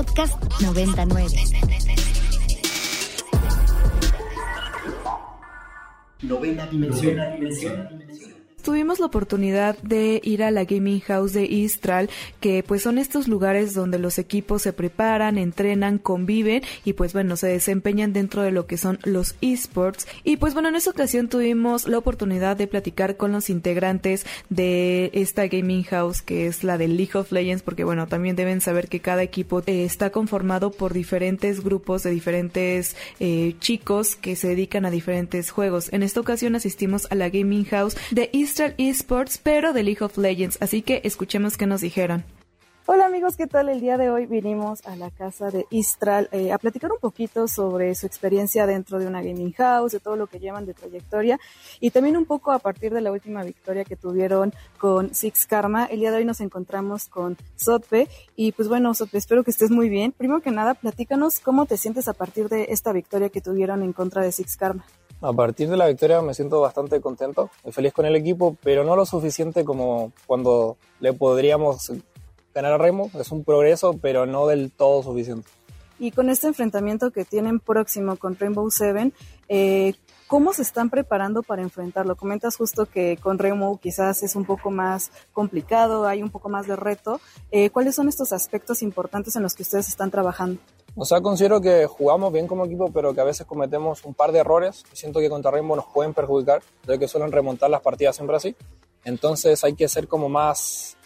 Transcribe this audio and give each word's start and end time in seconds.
Podcast 0.00 0.34
99. 0.62 1.28
Novena 6.22 6.66
dimensión. 6.68 8.29
Tuvimos 8.62 9.00
la 9.00 9.06
oportunidad 9.06 9.78
de 9.78 10.20
ir 10.22 10.42
a 10.42 10.50
la 10.50 10.64
Gaming 10.64 11.00
House 11.00 11.32
de 11.32 11.44
Istral, 11.44 12.10
que 12.40 12.62
pues 12.62 12.82
son 12.82 12.98
estos 12.98 13.26
lugares 13.26 13.72
donde 13.72 13.98
los 13.98 14.18
equipos 14.18 14.62
se 14.62 14.74
preparan, 14.74 15.38
entrenan, 15.38 15.98
conviven 15.98 16.62
y 16.84 16.92
pues 16.92 17.14
bueno, 17.14 17.36
se 17.36 17.48
desempeñan 17.48 18.12
dentro 18.12 18.42
de 18.42 18.50
lo 18.50 18.66
que 18.66 18.76
son 18.76 18.98
los 19.04 19.34
esports. 19.40 20.06
Y 20.24 20.36
pues 20.36 20.52
bueno, 20.52 20.68
en 20.68 20.76
esta 20.76 20.90
ocasión 20.90 21.28
tuvimos 21.28 21.88
la 21.88 21.98
oportunidad 21.98 22.56
de 22.56 22.66
platicar 22.66 23.16
con 23.16 23.32
los 23.32 23.48
integrantes 23.48 24.26
de 24.50 25.10
esta 25.14 25.46
Gaming 25.46 25.84
House, 25.84 26.20
que 26.20 26.46
es 26.46 26.62
la 26.62 26.76
de 26.76 26.88
League 26.88 27.14
of 27.14 27.32
Legends, 27.32 27.62
porque 27.62 27.84
bueno, 27.84 28.08
también 28.08 28.36
deben 28.36 28.60
saber 28.60 28.88
que 28.88 29.00
cada 29.00 29.22
equipo 29.22 29.62
eh, 29.66 29.84
está 29.84 30.10
conformado 30.10 30.70
por 30.70 30.92
diferentes 30.92 31.64
grupos 31.64 32.02
de 32.02 32.10
diferentes 32.10 32.94
eh, 33.20 33.54
chicos 33.60 34.16
que 34.16 34.36
se 34.36 34.48
dedican 34.48 34.84
a 34.84 34.90
diferentes 34.90 35.50
juegos. 35.50 35.90
En 35.92 36.02
esta 36.02 36.20
ocasión 36.20 36.54
asistimos 36.54 37.06
a 37.10 37.14
la 37.14 37.30
Gaming 37.30 37.64
House 37.64 37.96
de 38.10 38.28
Istral 38.32 38.49
Istral 38.50 38.74
Esports, 38.78 39.38
pero 39.38 39.72
de 39.72 39.84
League 39.84 40.02
of 40.02 40.18
Legends. 40.18 40.58
Así 40.60 40.82
que 40.82 41.02
escuchemos 41.04 41.56
qué 41.56 41.68
nos 41.68 41.82
dijeron. 41.82 42.24
Hola 42.86 43.06
amigos, 43.06 43.36
¿qué 43.36 43.46
tal? 43.46 43.68
El 43.68 43.80
día 43.80 43.96
de 43.96 44.10
hoy 44.10 44.26
vinimos 44.26 44.84
a 44.88 44.96
la 44.96 45.12
casa 45.12 45.52
de 45.52 45.66
Istral 45.70 46.28
eh, 46.32 46.50
a 46.50 46.58
platicar 46.58 46.90
un 46.90 46.98
poquito 46.98 47.46
sobre 47.46 47.94
su 47.94 48.06
experiencia 48.06 48.66
dentro 48.66 48.98
de 48.98 49.06
una 49.06 49.22
gaming 49.22 49.52
house, 49.52 49.92
de 49.92 50.00
todo 50.00 50.16
lo 50.16 50.26
que 50.26 50.40
llevan 50.40 50.66
de 50.66 50.74
trayectoria 50.74 51.38
y 51.78 51.90
también 51.90 52.16
un 52.16 52.24
poco 52.24 52.50
a 52.50 52.58
partir 52.58 52.92
de 52.92 53.00
la 53.00 53.12
última 53.12 53.44
victoria 53.44 53.84
que 53.84 53.94
tuvieron 53.94 54.52
con 54.78 55.14
Six 55.14 55.46
Karma. 55.46 55.84
El 55.84 56.00
día 56.00 56.10
de 56.10 56.16
hoy 56.16 56.24
nos 56.24 56.40
encontramos 56.40 57.06
con 57.06 57.36
Sotpe 57.54 58.08
y 58.34 58.50
pues 58.50 58.68
bueno, 58.68 58.92
Sotpe, 58.94 59.18
espero 59.18 59.44
que 59.44 59.52
estés 59.52 59.70
muy 59.70 59.88
bien. 59.88 60.10
Primero 60.10 60.40
que 60.40 60.50
nada, 60.50 60.74
platícanos 60.74 61.38
cómo 61.38 61.66
te 61.66 61.76
sientes 61.76 62.08
a 62.08 62.14
partir 62.14 62.48
de 62.48 62.66
esta 62.70 62.92
victoria 62.92 63.28
que 63.28 63.40
tuvieron 63.40 63.84
en 63.84 63.92
contra 63.92 64.24
de 64.24 64.32
Six 64.32 64.56
Karma. 64.56 64.84
A 65.22 65.34
partir 65.34 65.68
de 65.68 65.76
la 65.76 65.86
victoria 65.86 66.22
me 66.22 66.32
siento 66.32 66.62
bastante 66.62 67.00
contento 67.00 67.50
y 67.64 67.72
feliz 67.72 67.92
con 67.92 68.06
el 68.06 68.16
equipo, 68.16 68.56
pero 68.62 68.84
no 68.84 68.96
lo 68.96 69.04
suficiente 69.04 69.64
como 69.64 70.12
cuando 70.26 70.78
le 70.98 71.12
podríamos 71.12 71.92
ganar 72.54 72.72
a 72.72 72.78
Remo. 72.78 73.10
Es 73.18 73.30
un 73.30 73.44
progreso, 73.44 73.98
pero 74.00 74.24
no 74.24 74.46
del 74.46 74.70
todo 74.70 75.02
suficiente. 75.02 75.48
Y 75.98 76.12
con 76.12 76.30
este 76.30 76.46
enfrentamiento 76.46 77.10
que 77.10 77.26
tienen 77.26 77.60
próximo 77.60 78.16
con 78.16 78.34
Rainbow 78.38 78.70
Seven, 78.70 79.12
eh, 79.50 79.92
¿cómo 80.26 80.54
se 80.54 80.62
están 80.62 80.88
preparando 80.88 81.42
para 81.42 81.60
enfrentarlo? 81.60 82.16
Comentas 82.16 82.56
justo 82.56 82.86
que 82.86 83.18
con 83.18 83.38
Rainbow 83.38 83.76
quizás 83.76 84.22
es 84.22 84.34
un 84.34 84.46
poco 84.46 84.70
más 84.70 85.12
complicado, 85.34 86.06
hay 86.06 86.22
un 86.22 86.30
poco 86.30 86.48
más 86.48 86.66
de 86.66 86.76
reto. 86.76 87.20
Eh, 87.50 87.68
¿Cuáles 87.68 87.94
son 87.94 88.08
estos 88.08 88.32
aspectos 88.32 88.80
importantes 88.80 89.36
en 89.36 89.42
los 89.42 89.54
que 89.54 89.62
ustedes 89.62 89.88
están 89.88 90.10
trabajando? 90.10 90.58
O 91.02 91.06
sea, 91.06 91.22
considero 91.22 91.62
que 91.62 91.86
jugamos 91.86 92.30
bien 92.30 92.46
como 92.46 92.66
equipo, 92.66 92.90
pero 92.92 93.14
que 93.14 93.22
a 93.22 93.24
veces 93.24 93.46
cometemos 93.46 94.04
un 94.04 94.12
par 94.12 94.32
de 94.32 94.40
errores 94.40 94.84
y 94.92 94.96
siento 94.96 95.18
que 95.18 95.30
contra 95.30 95.50
Rainbow 95.50 95.74
nos 95.74 95.86
pueden 95.86 96.12
perjudicar, 96.12 96.60
ya 96.86 96.98
que 96.98 97.08
suelen 97.08 97.32
remontar 97.32 97.70
las 97.70 97.80
partidas 97.80 98.16
siempre 98.16 98.36
así. 98.36 98.54
Entonces 99.06 99.64
hay 99.64 99.72
que 99.72 99.88
ser 99.88 100.08
como 100.08 100.28
más... 100.28 100.98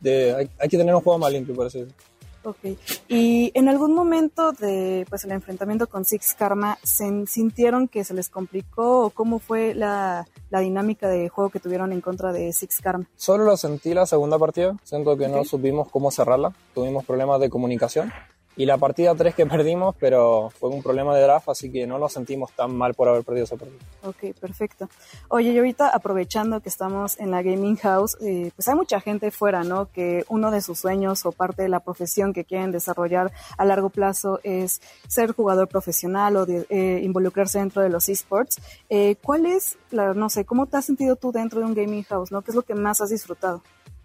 De, 0.00 0.50
hay, 0.58 0.68
que 0.68 0.76
tener 0.76 0.94
un 0.94 1.00
juego 1.00 1.18
más 1.18 1.32
limpio, 1.32 1.54
por 1.54 1.66
así 1.66 1.80
decirlo. 1.80 2.02
Ok. 2.44 2.78
¿Y 3.08 3.50
en 3.54 3.70
algún 3.70 3.94
momento 3.94 4.52
de 4.52 5.06
pues 5.08 5.24
el 5.24 5.30
enfrentamiento 5.30 5.86
con 5.86 6.04
Six 6.04 6.34
Karma, 6.34 6.76
¿se 6.82 7.26
sintieron 7.26 7.88
que 7.88 8.04
se 8.04 8.12
les 8.12 8.28
complicó 8.28 9.06
o 9.06 9.10
cómo 9.10 9.38
fue 9.38 9.72
la, 9.74 10.26
la 10.50 10.60
dinámica 10.60 11.08
de 11.08 11.30
juego 11.30 11.48
que 11.48 11.58
tuvieron 11.58 11.92
en 11.92 12.02
contra 12.02 12.32
de 12.32 12.52
Six 12.52 12.82
Karma? 12.82 13.08
Solo 13.16 13.44
lo 13.44 13.56
sentí 13.56 13.94
la 13.94 14.04
segunda 14.04 14.38
partida. 14.38 14.76
Siento 14.82 15.16
que 15.16 15.28
no 15.28 15.42
supimos 15.44 15.88
cómo 15.88 16.10
cerrarla. 16.10 16.52
Tuvimos 16.74 17.06
problemas 17.06 17.40
de 17.40 17.48
comunicación 17.48 18.12
y 18.56 18.66
la 18.66 18.78
partida 18.78 19.14
3 19.14 19.34
que 19.34 19.46
perdimos, 19.46 19.94
pero 19.98 20.50
fue 20.58 20.70
un 20.70 20.82
problema 20.82 21.14
de 21.14 21.22
draft, 21.22 21.48
así 21.48 21.70
que 21.70 21.86
no 21.86 21.98
nos 21.98 22.12
sentimos 22.12 22.52
tan 22.52 22.74
mal 22.76 22.94
por 22.94 23.08
haber 23.08 23.24
perdido 23.24 23.44
esa 23.44 23.56
partida. 23.56 23.78
Ok, 24.04 24.34
perfecto. 24.38 24.88
Oye, 25.28 25.52
y 25.52 25.58
ahorita 25.58 25.88
aprovechando 25.88 26.60
que 26.60 26.68
estamos 26.68 27.18
en 27.18 27.30
la 27.30 27.42
Gaming 27.42 27.76
House, 27.76 28.16
eh, 28.20 28.50
pues 28.54 28.68
hay 28.68 28.74
mucha 28.74 29.00
gente 29.00 29.30
fuera, 29.30 29.64
¿no? 29.64 29.90
Que 29.90 30.24
uno 30.28 30.50
de 30.50 30.60
sus 30.60 30.78
sueños 30.78 31.24
o 31.26 31.32
parte 31.32 31.62
de 31.62 31.68
la 31.68 31.80
profesión 31.80 32.32
que 32.32 32.44
quieren 32.44 32.72
desarrollar 32.72 33.32
a 33.56 33.64
largo 33.64 33.90
plazo 33.90 34.40
es 34.42 34.80
ser 35.08 35.32
jugador 35.32 35.68
profesional 35.68 36.36
o 36.36 36.46
eh, 36.48 37.00
involucrarse 37.02 37.58
dentro 37.58 37.82
de 37.82 37.88
los 37.88 38.08
esports. 38.08 38.60
Eh, 38.88 39.16
¿Cuál 39.22 39.46
es, 39.46 39.78
la, 39.90 40.14
no 40.14 40.28
sé, 40.28 40.44
cómo 40.44 40.66
te 40.66 40.76
has 40.76 40.84
sentido 40.84 41.16
tú 41.16 41.32
dentro 41.32 41.60
de 41.60 41.66
un 41.66 41.74
Gaming 41.74 42.04
House, 42.04 42.32
¿no? 42.32 42.42
¿Qué 42.42 42.50
es 42.50 42.54
lo 42.54 42.62
que 42.62 42.74
más 42.74 43.00
has 43.00 43.10
disfrutado? 43.10 43.62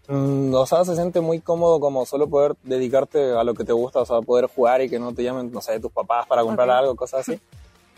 Mm, 0.07 0.53
o 0.53 0.65
sea, 0.65 0.85
se 0.85 0.95
siente 0.95 1.19
muy 1.19 1.39
cómodo 1.39 1.79
como 1.79 2.05
solo 2.05 2.27
poder 2.29 2.55
dedicarte 2.63 3.33
a 3.33 3.43
lo 3.43 3.53
que 3.53 3.65
te 3.65 3.73
gusta, 3.73 3.99
o 3.99 4.05
sea, 4.05 4.21
poder 4.21 4.47
jugar 4.47 4.81
y 4.81 4.89
que 4.89 4.99
no 4.99 5.13
te 5.13 5.23
llamen, 5.23 5.51
no 5.51 5.61
sé, 5.61 5.79
tus 5.79 5.91
papás 5.91 6.25
para 6.27 6.43
comprar 6.43 6.69
algo, 6.69 6.95
cosas 6.95 7.27
así. 7.27 7.39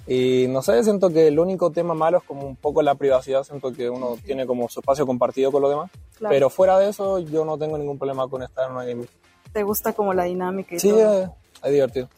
Y 0.07 0.47
no 0.49 0.63
sé, 0.63 0.83
siento 0.83 1.11
que 1.11 1.27
el 1.27 1.37
único 1.37 1.71
tema 1.71 1.93
malo 1.93 2.17
es 2.17 2.23
como 2.23 2.47
un 2.47 2.55
poco 2.55 2.81
la 2.81 2.95
privacidad, 2.95 3.43
siento 3.43 3.71
que 3.71 3.91
uno 3.91 4.17
tiene 4.25 4.47
como 4.47 4.67
su 4.67 4.79
espacio 4.79 5.05
compartido 5.05 5.51
con 5.51 5.61
los 5.61 5.69
demás. 5.69 5.91
Pero 6.19 6.49
fuera 6.49 6.79
de 6.79 6.89
eso, 6.89 7.19
yo 7.19 7.45
no 7.45 7.59
tengo 7.59 7.77
ningún 7.77 7.99
problema 7.99 8.27
con 8.27 8.41
estar 8.41 8.67
en 8.67 8.75
una 8.75 8.85
gaming. 8.85 9.07
¿Te 9.53 9.61
gusta 9.61 9.93
como 9.93 10.13
la 10.13 10.23
dinámica 10.23 10.75
y 10.75 10.79
sí, 10.79 10.89
todo? 10.89 11.25
Sí, 11.25 11.31
es 11.63 11.71
divertido. 11.71 12.09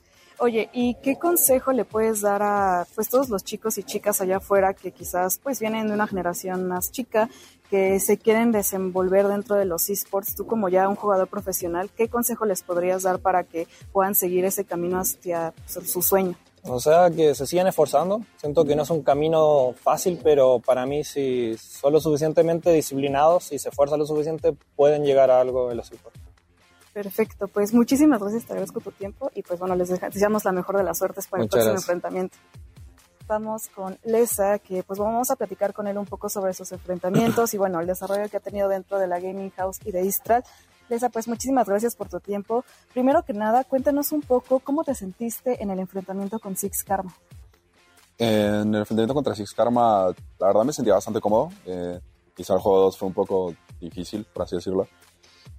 Oye, 0.43 0.71
¿y 0.73 0.95
qué 0.95 1.19
consejo 1.19 1.71
le 1.71 1.85
puedes 1.85 2.21
dar 2.21 2.41
a 2.41 2.87
pues 2.95 3.09
todos 3.09 3.29
los 3.29 3.43
chicos 3.43 3.77
y 3.77 3.83
chicas 3.83 4.21
allá 4.21 4.37
afuera 4.37 4.73
que 4.73 4.91
quizás 4.91 5.37
pues 5.37 5.59
vienen 5.59 5.87
de 5.87 5.93
una 5.93 6.07
generación 6.07 6.67
más 6.67 6.91
chica, 6.91 7.29
que 7.69 7.99
se 7.99 8.17
quieren 8.17 8.51
desenvolver 8.51 9.27
dentro 9.27 9.55
de 9.55 9.65
los 9.65 9.87
esports, 9.91 10.33
tú 10.33 10.47
como 10.47 10.67
ya 10.67 10.89
un 10.89 10.95
jugador 10.95 11.27
profesional, 11.27 11.91
¿qué 11.95 12.09
consejo 12.09 12.45
les 12.45 12.63
podrías 12.63 13.03
dar 13.03 13.19
para 13.19 13.43
que 13.43 13.67
puedan 13.93 14.15
seguir 14.15 14.43
ese 14.43 14.65
camino 14.65 14.97
hacia 14.97 15.53
pues, 15.71 15.91
su 15.91 16.01
sueño? 16.01 16.33
O 16.63 16.79
sea, 16.79 17.11
que 17.11 17.35
se 17.35 17.45
sigan 17.45 17.67
esforzando. 17.67 18.21
Siento 18.37 18.65
que 18.65 18.75
no 18.75 18.81
es 18.81 18.89
un 18.89 19.03
camino 19.03 19.75
fácil, 19.79 20.19
pero 20.23 20.57
para 20.57 20.87
mí 20.87 21.03
si 21.03 21.55
son 21.59 21.93
lo 21.93 22.01
suficientemente 22.01 22.71
disciplinados 22.71 23.51
y 23.51 23.59
se 23.59 23.69
esfuerzan 23.69 23.99
lo 23.99 24.07
suficiente, 24.07 24.55
pueden 24.75 25.03
llegar 25.03 25.29
a 25.29 25.39
algo 25.39 25.69
en 25.69 25.77
los 25.77 25.91
esports. 25.91 26.20
Perfecto, 26.93 27.47
pues 27.47 27.73
muchísimas 27.73 28.19
gracias, 28.19 28.45
te 28.45 28.53
agradezco 28.53 28.81
tu 28.81 28.91
tiempo 28.91 29.31
y 29.33 29.43
pues 29.43 29.59
bueno, 29.59 29.75
les 29.75 29.89
deseamos 29.89 30.43
la 30.43 30.51
mejor 30.51 30.77
de 30.77 30.83
las 30.83 30.97
suertes 30.97 31.27
para 31.27 31.43
el 31.43 31.49
próximo 31.49 31.75
enfrentamiento. 31.75 32.37
Estamos 33.21 33.69
con 33.69 33.97
Lesa, 34.03 34.59
que 34.59 34.83
pues 34.83 34.99
vamos 34.99 35.31
a 35.31 35.37
platicar 35.37 35.73
con 35.73 35.87
él 35.87 35.97
un 35.97 36.05
poco 36.05 36.27
sobre 36.27 36.53
sus 36.53 36.69
enfrentamientos 36.73 37.53
y 37.53 37.57
bueno, 37.57 37.79
el 37.79 37.87
desarrollo 37.87 38.27
que 38.29 38.35
ha 38.35 38.41
tenido 38.41 38.67
dentro 38.67 38.99
de 38.99 39.07
la 39.07 39.21
Gaming 39.21 39.51
House 39.51 39.79
y 39.85 39.91
de 39.91 40.03
Istral. 40.03 40.43
Lesa, 40.89 41.07
pues 41.07 41.29
muchísimas 41.29 41.65
gracias 41.65 41.95
por 41.95 42.09
tu 42.09 42.19
tiempo. 42.19 42.65
Primero 42.91 43.23
que 43.23 43.31
nada, 43.31 43.63
cuéntanos 43.63 44.11
un 44.11 44.21
poco 44.21 44.59
cómo 44.59 44.83
te 44.83 44.93
sentiste 44.93 45.63
en 45.63 45.69
el 45.69 45.79
enfrentamiento 45.79 46.39
con 46.39 46.57
Six 46.57 46.83
Karma. 46.83 47.15
En 48.17 48.75
el 48.75 48.81
enfrentamiento 48.81 49.13
contra 49.13 49.33
Six 49.33 49.53
Karma, 49.53 50.07
la 50.37 50.47
verdad 50.47 50.65
me 50.65 50.73
sentía 50.73 50.95
bastante 50.95 51.21
cómodo. 51.21 51.51
Eh, 51.65 52.01
quizá 52.35 52.55
el 52.55 52.59
juego 52.59 52.81
2 52.81 52.97
fue 52.97 53.07
un 53.07 53.13
poco 53.13 53.53
difícil, 53.79 54.25
por 54.25 54.43
así 54.43 54.57
decirlo. 54.57 54.89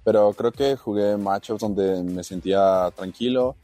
Pero 0.03 0.33
creo 0.33 0.51
que 0.51 0.75
jugué 0.75 1.17
matchups 1.17 1.61
donde 1.61 2.03
me 2.03 2.23
sentía 2.23 2.91
tranquilo. 2.95 3.55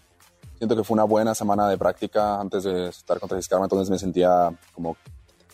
Siento 0.57 0.75
que 0.75 0.83
fue 0.83 0.95
una 0.95 1.03
buena 1.03 1.35
semana 1.35 1.69
de 1.69 1.77
práctica 1.77 2.39
antes 2.39 2.63
de 2.63 2.89
estar 2.89 3.19
contra 3.19 3.37
Discarma, 3.37 3.65
entonces 3.65 3.89
me 3.89 3.97
sentía 3.97 4.51
como 4.73 4.97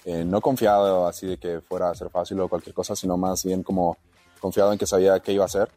eh, 0.03 0.23
no 0.23 0.39
confiado 0.41 1.07
así 1.07 1.25
de 1.25 1.37
que 1.37 1.61
fuera 1.61 1.89
a 1.89 1.95
ser 1.95 2.09
fácil 2.09 2.39
o 2.39 2.47
cualquier 2.47 2.75
cosa, 2.75 2.95
sino 2.95 3.17
más 3.17 3.43
bien 3.43 3.63
como 3.63 3.97
confiado 4.39 4.71
en 4.71 4.77
que 4.77 4.85
sabía 4.85 5.19
qué 5.19 5.33
iba 5.33 5.43
a 5.43 5.47
hacer 5.47 5.69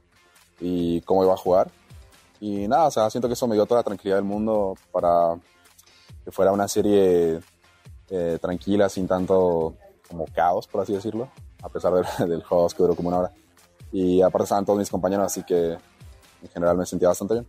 y 0.61 1.01
cómo 1.03 1.25
iba 1.25 1.33
a 1.33 1.39
jugar. 1.39 1.71
Y 2.41 2.69
nada, 2.69 2.87
o 2.87 2.91
sea, 2.91 3.11
siento 3.11 3.29
que 3.29 3.35
eso 3.35 3.49
me 3.49 3.55
dio 3.55 3.67
toda 3.67 3.81
la 3.81 3.85
tranquilidad 3.85 4.17
del 4.17 4.25
mundo 4.25 4.75
para 4.93 5.35
que 6.25 6.31
fuera 6.31 6.53
una 6.53 6.69
serie 6.69 7.41
eh, 8.11 8.39
tranquila, 8.41 8.89
sin 8.89 9.09
tanto 9.09 9.75
como 10.09 10.27
caos, 10.27 10.67
por 10.67 10.83
así 10.83 10.93
decirlo, 10.93 11.31
a 11.63 11.69
pesar 11.69 11.93
del 12.29 12.43
juego 12.43 12.69
que 12.69 12.77
duró 12.83 12.95
como 12.95 13.09
una 13.09 13.19
hora. 13.19 13.33
Y 13.93 14.21
aparte 14.23 14.45
estaban 14.45 14.65
todos 14.65 14.79
mis 14.79 14.91
compañeros, 14.91 15.27
así 15.27 15.43
que 15.45 15.73
en 16.43 16.49
general 16.53 16.77
me 16.77 16.87
sentía 16.87 17.09
bastante 17.09 17.35
bien. 17.35 17.47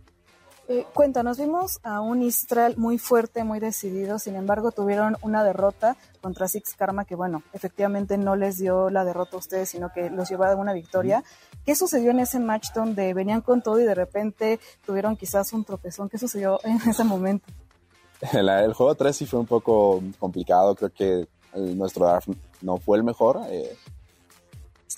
Eh, 0.72 0.86
cuéntanos, 0.94 1.36
vimos 1.36 1.80
a 1.82 2.00
un 2.00 2.22
Istral 2.22 2.76
muy 2.76 2.96
fuerte, 2.96 3.42
muy 3.42 3.58
decidido, 3.58 4.20
sin 4.20 4.36
embargo 4.36 4.70
tuvieron 4.70 5.16
una 5.20 5.42
derrota 5.42 5.96
contra 6.20 6.46
Six 6.46 6.76
Karma 6.76 7.04
que 7.04 7.16
bueno, 7.16 7.42
efectivamente 7.52 8.16
no 8.18 8.36
les 8.36 8.56
dio 8.56 8.88
la 8.88 9.04
derrota 9.04 9.34
a 9.34 9.40
ustedes, 9.40 9.68
sino 9.68 9.90
que 9.92 10.10
los 10.10 10.30
llevó 10.30 10.44
a 10.44 10.54
una 10.54 10.72
victoria. 10.72 11.24
¿Qué 11.66 11.74
sucedió 11.74 12.12
en 12.12 12.20
ese 12.20 12.38
match 12.38 12.68
donde 12.72 13.12
venían 13.14 13.40
con 13.40 13.62
todo 13.62 13.80
y 13.80 13.84
de 13.84 13.96
repente 13.96 14.60
tuvieron 14.86 15.16
quizás 15.16 15.52
un 15.52 15.64
tropezón? 15.64 16.08
¿Qué 16.08 16.18
sucedió 16.18 16.60
en 16.62 16.76
ese 16.88 17.02
momento? 17.02 17.46
El, 18.32 18.72
juego 18.72 18.94
3 18.94 19.16
sí 19.16 19.26
fue 19.26 19.40
un 19.40 19.46
poco 19.46 20.00
complicado, 20.20 20.76
creo 20.76 20.92
que 20.92 21.26
nuestro 21.52 22.06
draft 22.06 22.28
no 22.60 22.76
fue 22.76 22.96
el 22.96 23.02
mejor. 23.02 23.40
Eh, 23.48 23.76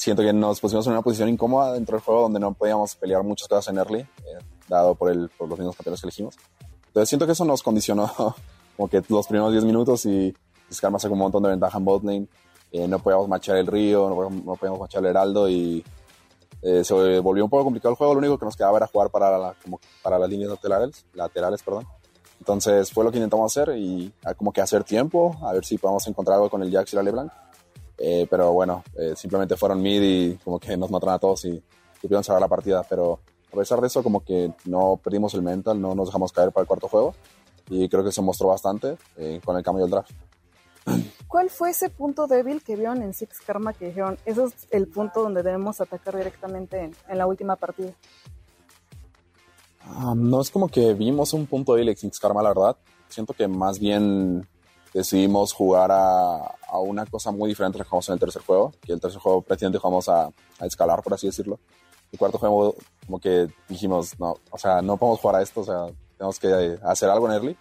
siento 0.02 0.22
que 0.22 0.32
nos 0.32 0.58
pusimos 0.58 0.84
en 0.86 0.94
una 0.94 1.02
posición 1.02 1.28
incómoda 1.28 1.72
dentro 1.72 1.96
del 1.96 2.04
juego 2.04 2.22
donde 2.22 2.40
no 2.40 2.52
podíamos 2.54 2.96
pelear 2.96 3.22
muchas 3.22 3.46
cosas 3.46 3.68
en 3.68 3.78
early, 3.78 4.00
eh, 4.00 4.38
dado 4.68 4.96
por, 4.96 5.12
el, 5.12 5.28
por 5.28 5.48
los 5.48 5.56
mismos 5.56 5.76
campeones 5.76 6.00
que 6.00 6.06
elegimos. 6.06 6.34
Entonces 6.88 7.08
siento 7.08 7.24
que 7.24 7.32
eso 7.32 7.44
nos 7.44 7.62
condicionó 7.62 8.10
como 8.76 8.88
que 8.88 9.00
los 9.08 9.26
primeros 9.28 9.52
10 9.52 9.64
minutos 9.64 10.04
y 10.06 10.34
Skarma 10.72 10.98
sacó 10.98 11.14
un 11.14 11.20
montón 11.20 11.44
de 11.44 11.50
ventaja 11.50 11.78
en 11.78 11.84
bot 11.84 12.02
lane. 12.02 12.26
Eh, 12.72 12.88
no 12.88 12.98
podíamos 12.98 13.28
machar 13.28 13.58
el 13.58 13.66
río, 13.66 14.08
no 14.08 14.16
podíamos, 14.16 14.44
no 14.44 14.56
podíamos 14.56 14.80
machar 14.80 15.04
el 15.04 15.10
heraldo 15.10 15.48
y 15.48 15.84
eh, 16.62 16.82
se 16.82 17.20
volvió 17.20 17.44
un 17.44 17.50
poco 17.50 17.64
complicado 17.64 17.92
el 17.92 17.96
juego, 17.96 18.14
lo 18.14 18.18
único 18.18 18.38
que 18.38 18.44
nos 18.44 18.56
quedaba 18.56 18.78
era 18.78 18.88
jugar 18.88 19.10
para, 19.10 19.38
la, 19.38 19.54
como 19.62 19.78
para 20.02 20.18
las 20.18 20.28
líneas 20.28 20.50
laterales, 20.50 21.04
laterales 21.14 21.62
perdón. 21.62 21.86
Entonces 22.40 22.90
fue 22.90 23.04
lo 23.04 23.12
que 23.12 23.18
intentamos 23.18 23.56
hacer 23.56 23.76
y 23.76 24.12
como 24.36 24.52
que 24.52 24.60
hacer 24.60 24.82
tiempo, 24.82 25.36
a 25.42 25.52
ver 25.52 25.64
si 25.64 25.78
podemos 25.78 26.04
encontrar 26.08 26.36
algo 26.38 26.50
con 26.50 26.60
el 26.62 26.72
Jax 26.72 26.92
y 26.92 26.96
la 26.96 27.04
LeBlanc. 27.04 27.30
Eh, 28.04 28.26
pero 28.28 28.52
bueno, 28.52 28.82
eh, 28.98 29.14
simplemente 29.14 29.56
fueron 29.56 29.80
mid 29.80 30.02
y 30.02 30.34
como 30.38 30.58
que 30.58 30.76
nos 30.76 30.90
mataron 30.90 31.14
a 31.14 31.18
todos 31.20 31.44
y 31.44 31.62
pudieron 32.00 32.24
cerrar 32.24 32.40
la 32.40 32.48
partida. 32.48 32.82
Pero 32.88 33.20
a 33.52 33.56
pesar 33.56 33.80
de 33.80 33.86
eso, 33.86 34.02
como 34.02 34.24
que 34.24 34.52
no 34.64 34.98
perdimos 35.02 35.34
el 35.34 35.42
mental, 35.42 35.80
no 35.80 35.94
nos 35.94 36.08
dejamos 36.08 36.32
caer 36.32 36.50
para 36.50 36.62
el 36.62 36.66
cuarto 36.66 36.88
juego 36.88 37.14
y 37.70 37.88
creo 37.88 38.02
que 38.02 38.10
se 38.10 38.20
mostró 38.20 38.48
bastante 38.48 38.96
eh, 39.16 39.40
con 39.44 39.56
el 39.56 39.62
cambio 39.62 39.84
del 39.84 39.92
draft. 39.92 40.10
¿Cuál 41.28 41.48
fue 41.48 41.70
ese 41.70 41.90
punto 41.90 42.26
débil 42.26 42.60
que 42.64 42.74
vieron 42.74 43.02
en 43.02 43.14
Six 43.14 43.38
Karma 43.46 43.72
que 43.72 43.86
dijeron, 43.86 44.18
eso 44.26 44.46
es 44.46 44.66
el 44.72 44.88
punto 44.88 45.22
donde 45.22 45.44
debemos 45.44 45.80
atacar 45.80 46.16
directamente 46.16 46.80
en, 46.80 46.96
en 47.08 47.18
la 47.18 47.28
última 47.28 47.54
partida? 47.54 47.92
Um, 49.96 50.28
no 50.28 50.40
es 50.40 50.50
como 50.50 50.66
que 50.66 50.92
vimos 50.92 51.32
un 51.34 51.46
punto 51.46 51.76
de 51.76 51.94
Six 51.94 52.18
Karma, 52.18 52.42
la 52.42 52.48
verdad. 52.48 52.76
Siento 53.08 53.32
que 53.32 53.46
más 53.46 53.78
bien 53.78 54.44
decidimos 54.92 55.52
jugar 55.52 55.90
a, 55.90 56.36
a, 56.68 56.78
una 56.78 57.06
cosa 57.06 57.30
muy 57.30 57.48
diferente 57.48 57.76
a 57.76 57.78
lo 57.78 57.84
que 57.84 57.90
jugamos 57.90 58.08
en 58.08 58.14
el 58.14 58.20
tercer 58.20 58.42
juego, 58.42 58.72
que 58.80 58.92
el 58.92 59.00
tercer 59.00 59.20
juego 59.20 59.42
prácticamente 59.42 59.78
jugamos 59.78 60.08
a, 60.08 60.26
a, 60.26 60.66
escalar, 60.66 61.02
por 61.02 61.14
así 61.14 61.26
decirlo. 61.26 61.58
El 62.10 62.18
cuarto 62.18 62.38
juego 62.38 62.74
como 63.06 63.18
que 63.18 63.48
dijimos, 63.68 64.18
no, 64.18 64.36
o 64.50 64.58
sea, 64.58 64.82
no 64.82 64.96
podemos 64.96 65.20
jugar 65.20 65.36
a 65.36 65.42
esto, 65.42 65.60
o 65.60 65.64
sea, 65.64 65.86
tenemos 66.16 66.38
que 66.38 66.78
hacer 66.82 67.08
algo 67.08 67.26
en 67.26 67.32
early. 67.32 67.56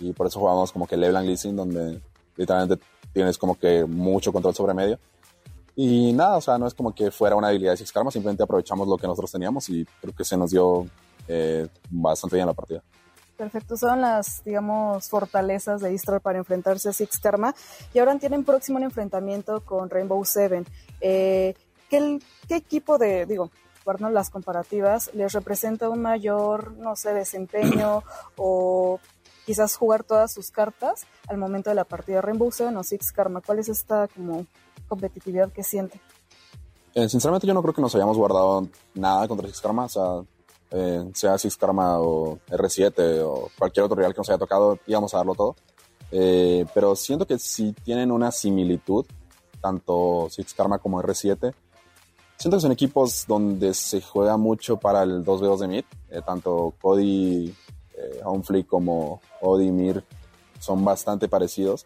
Y 0.00 0.12
por 0.12 0.26
eso 0.28 0.38
jugamos 0.38 0.70
como 0.70 0.86
que 0.86 0.96
Leblanc 0.96 1.26
Leasing, 1.26 1.56
donde 1.56 2.00
literalmente 2.36 2.82
tienes 3.12 3.36
como 3.36 3.58
que 3.58 3.84
mucho 3.84 4.32
control 4.32 4.54
sobre 4.54 4.74
medio. 4.74 4.98
Y 5.74 6.12
nada, 6.12 6.36
o 6.36 6.40
sea, 6.40 6.58
no 6.58 6.66
es 6.66 6.74
como 6.74 6.94
que 6.94 7.10
fuera 7.10 7.36
una 7.36 7.48
habilidad 7.48 7.72
de 7.72 7.76
Six 7.78 7.92
Karma, 7.92 8.10
simplemente 8.10 8.42
aprovechamos 8.42 8.88
lo 8.88 8.96
que 8.96 9.06
nosotros 9.06 9.30
teníamos 9.30 9.68
y 9.68 9.84
creo 10.00 10.14
que 10.14 10.24
se 10.24 10.36
nos 10.36 10.50
dio 10.50 10.86
eh, 11.28 11.68
bastante 11.90 12.36
bien 12.36 12.46
la 12.46 12.52
partida. 12.52 12.82
Perfecto, 13.38 13.76
son 13.76 14.00
las, 14.00 14.42
digamos, 14.44 15.08
fortalezas 15.08 15.80
de 15.80 15.92
Istral 15.92 16.20
para 16.20 16.38
enfrentarse 16.38 16.88
a 16.88 16.92
Six 16.92 17.20
Karma. 17.20 17.54
Y 17.94 18.00
ahora 18.00 18.18
tienen 18.18 18.44
próximo 18.44 18.78
un 18.78 18.82
enfrentamiento 18.82 19.60
con 19.64 19.88
Rainbow 19.88 20.24
Seven. 20.24 20.66
Eh, 21.00 21.54
¿qué, 21.88 22.18
¿qué, 22.48 22.56
equipo 22.56 22.98
de, 22.98 23.26
digo, 23.26 23.52
guardando 23.84 24.12
las 24.12 24.30
comparativas, 24.30 25.14
les 25.14 25.32
representa 25.34 25.88
un 25.88 26.02
mayor, 26.02 26.72
no 26.78 26.96
sé, 26.96 27.14
desempeño 27.14 28.02
o 28.36 28.98
quizás 29.46 29.76
jugar 29.76 30.02
todas 30.02 30.32
sus 30.32 30.50
cartas 30.50 31.06
al 31.28 31.38
momento 31.38 31.70
de 31.70 31.76
la 31.76 31.84
partida 31.84 32.20
Rainbow 32.20 32.50
Seven 32.50 32.76
o 32.76 32.82
Six 32.82 33.12
Karma? 33.12 33.40
¿Cuál 33.40 33.60
es 33.60 33.68
esta 33.68 34.08
como 34.08 34.46
competitividad 34.88 35.52
que 35.52 35.62
siente? 35.62 36.00
Eh, 36.92 37.08
sinceramente 37.08 37.46
yo 37.46 37.54
no 37.54 37.62
creo 37.62 37.72
que 37.72 37.82
nos 37.82 37.94
hayamos 37.94 38.16
guardado 38.16 38.66
nada 38.94 39.28
contra 39.28 39.46
Six 39.46 39.60
Karma, 39.60 39.84
o 39.84 39.88
sea, 39.88 40.22
eh, 40.70 41.04
sea 41.14 41.38
Six 41.38 41.56
Karma 41.56 41.98
o 42.00 42.38
R7 42.48 43.22
o 43.24 43.50
cualquier 43.58 43.84
otro 43.84 43.96
rival 43.96 44.12
que 44.12 44.18
nos 44.18 44.28
haya 44.28 44.38
tocado, 44.38 44.78
íbamos 44.86 45.14
a 45.14 45.18
darlo 45.18 45.34
todo. 45.34 45.56
Eh, 46.10 46.64
pero 46.74 46.96
siento 46.96 47.26
que 47.26 47.38
si 47.38 47.72
tienen 47.72 48.10
una 48.10 48.30
similitud, 48.30 49.06
tanto 49.60 50.28
Six 50.30 50.54
Karma 50.54 50.78
como 50.78 51.02
R7. 51.02 51.54
Siento 52.36 52.56
que 52.56 52.60
son 52.60 52.72
equipos 52.72 53.24
donde 53.26 53.74
se 53.74 54.00
juega 54.00 54.36
mucho 54.36 54.76
para 54.76 55.02
el 55.02 55.24
2v2 55.24 55.58
de 55.58 55.68
mid. 55.68 55.84
Eh, 56.10 56.22
tanto 56.24 56.74
Cody, 56.80 57.54
eh, 57.94 58.20
Onflick 58.24 58.66
como 58.66 59.20
Odi 59.40 59.72
Mir 59.72 60.04
son 60.60 60.84
bastante 60.84 61.28
parecidos. 61.28 61.84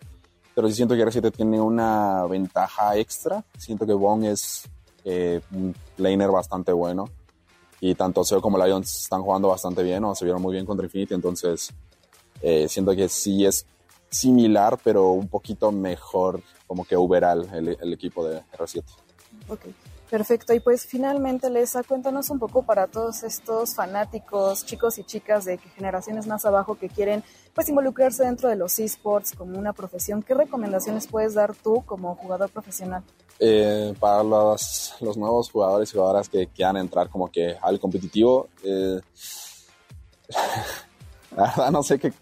Pero 0.54 0.68
sí 0.68 0.74
siento 0.74 0.94
que 0.94 1.06
R7 1.06 1.32
tiene 1.32 1.60
una 1.60 2.26
ventaja 2.26 2.96
extra. 2.98 3.42
Siento 3.56 3.86
que 3.86 3.94
Bong 3.94 4.24
es 4.24 4.68
eh, 5.04 5.40
un 5.52 5.74
laner 5.96 6.30
bastante 6.30 6.72
bueno 6.72 7.08
y 7.82 7.96
tanto 7.96 8.24
Seo 8.24 8.40
como 8.40 8.64
Lions 8.64 9.02
están 9.02 9.22
jugando 9.22 9.48
bastante 9.48 9.82
bien 9.82 10.04
o 10.04 10.14
se 10.14 10.24
vieron 10.24 10.40
muy 10.40 10.52
bien 10.52 10.64
contra 10.64 10.86
Infinity, 10.86 11.14
entonces 11.14 11.68
eh, 12.40 12.68
siento 12.68 12.94
que 12.94 13.08
sí 13.08 13.44
es 13.44 13.66
similar, 14.08 14.78
pero 14.84 15.10
un 15.10 15.26
poquito 15.26 15.72
mejor 15.72 16.40
como 16.68 16.84
que 16.84 16.94
overall 16.94 17.48
el, 17.52 17.92
equipo 17.92 18.24
de 18.24 18.40
R7. 18.56 18.84
Ok, 19.48 19.62
perfecto. 20.08 20.54
Y 20.54 20.60
pues 20.60 20.86
finalmente, 20.86 21.50
Lesa, 21.50 21.82
cuéntanos 21.82 22.30
un 22.30 22.38
poco 22.38 22.62
para 22.62 22.86
todos 22.86 23.24
estos 23.24 23.74
fanáticos, 23.74 24.64
chicos 24.64 24.98
y 24.98 25.02
chicas 25.02 25.44
de 25.44 25.58
generaciones 25.58 26.28
más 26.28 26.44
abajo 26.44 26.76
que 26.76 26.88
quieren 26.88 27.24
pues 27.52 27.68
involucrarse 27.68 28.22
dentro 28.22 28.48
de 28.48 28.54
los 28.54 28.78
esports 28.78 29.32
como 29.32 29.58
una 29.58 29.72
profesión. 29.72 30.22
¿Qué 30.22 30.34
recomendaciones 30.34 31.08
puedes 31.08 31.34
dar 31.34 31.52
tú 31.56 31.82
como 31.84 32.14
jugador 32.14 32.48
profesional? 32.48 33.02
Eh, 33.38 33.94
para 33.98 34.22
los, 34.22 34.94
nuevos 35.00 35.50
jugadores 35.50 35.90
y 35.90 35.96
jugadoras 35.96 36.28
que 36.28 36.46
quieran 36.46 36.76
entrar 36.76 37.08
como 37.08 37.30
que 37.30 37.56
al 37.60 37.80
competitivo, 37.80 38.48
eh, 38.62 39.00
no 41.72 41.82
sé 41.82 41.98
qué, 41.98 42.12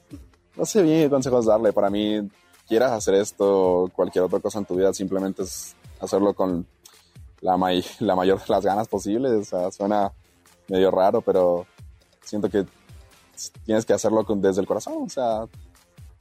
no 0.57 0.65
sé 0.65 0.83
bien 0.83 1.03
qué 1.03 1.11
consejos 1.11 1.47
darle. 1.47 1.73
Para 1.73 1.91
mí, 1.91 2.29
quieras 2.67 2.93
hacer 2.93 3.15
esto 3.15 3.83
o 3.83 3.89
cualquier 3.89 4.25
otra 4.25 4.41
cosa 4.41 4.61
en 4.61 4.65
tu 4.65 4.77
vida, 4.77 4.95
simplemente 4.95 5.43
es 5.43 5.75
hacerlo 6.01 6.35
con 6.35 6.67
la, 7.41 7.57
may 7.57 7.85
la 8.01 8.15
mayor 8.15 8.39
de 8.39 8.45
las 8.49 8.65
ganas 8.65 8.89
posibles. 8.89 9.51
Suena 9.77 10.13
medio 10.69 10.91
raro, 10.91 11.21
pero 11.21 11.67
siento 12.23 12.49
que 12.49 12.65
tienes 13.65 13.85
que 13.85 13.93
hacerlo 13.93 14.25
desde 14.37 14.61
el 14.61 14.67
corazón. 14.67 15.03
O 15.05 15.09
sea, 15.09 15.47